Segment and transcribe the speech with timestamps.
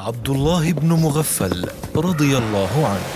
[0.00, 3.08] عبد الله بن مغفل رضي الله عنه.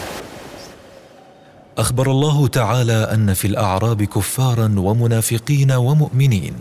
[1.79, 6.55] أخبر الله تعالى أن في الأعراب كفارا ومنافقين ومؤمنين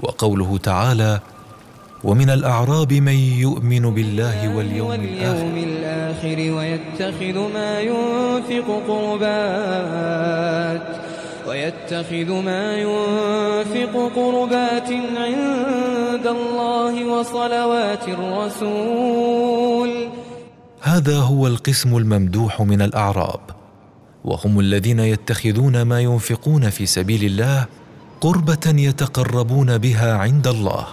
[0.00, 1.20] وقوله تعالى
[2.04, 4.92] ومن الأعراب من يؤمن بالله واليوم
[5.56, 10.86] الآخر ويتخذ ما ينفق قربات
[11.48, 15.89] ويتخذ ما ينفق قربات عند
[16.26, 19.90] الله وصلوات الرسول.
[20.80, 23.40] هذا هو القسم الممدوح من الأعراب
[24.24, 27.66] وهم الذين يتخذون ما ينفقون في سبيل الله
[28.20, 30.86] قربة يتقربون بها عند الله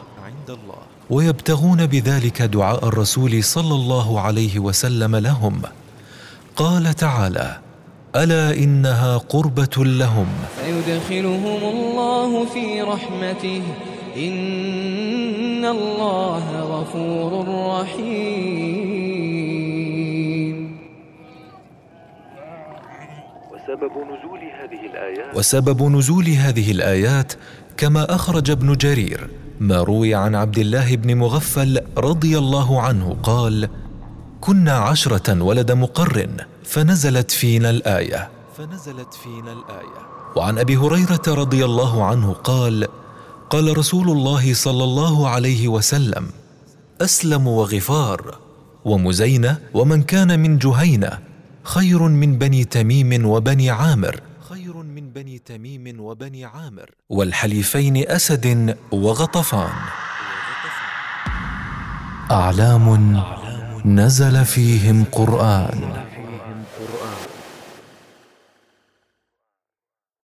[1.09, 5.61] ويبتغون بذلك دعاء الرسول صلى الله عليه وسلم لهم.
[6.55, 7.57] قال تعالى
[8.15, 10.27] ألا إنها قربة لهم.
[10.65, 13.63] فيدخلهم الله في رحمته.
[14.17, 17.31] إن الله غفور
[17.81, 19.17] رحيم.
[23.53, 27.33] وسبب نزول هذه الآيات وسبب نزول هذه الآيات
[27.77, 33.69] كما أخرج ابن جرير ما روي عن عبد الله بن مغفل رضي الله عنه قال
[34.41, 36.27] كنا عشرة ولد مقر
[36.63, 38.29] فنزلت فينا الآية.
[38.57, 40.01] فنزلت فينا الآية.
[40.35, 42.87] وعن أبي هريرة رضي الله عنه قال
[43.49, 46.27] قال رسول الله صلى الله عليه وسلم
[47.01, 48.39] أسلم وغفار
[48.85, 51.19] ومزينة ومن كان من جهينة
[51.63, 56.91] خير من بني تميم وبني عامر خير من بني تميم وبني عامر.
[57.09, 59.69] والحليفين أسد وغطفان.
[62.31, 63.23] أعلام
[63.85, 65.93] نزل فيهم قرآن.